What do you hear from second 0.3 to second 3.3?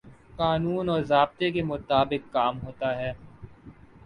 قانون اور ضابطے کے مطابق کام ہوتے۔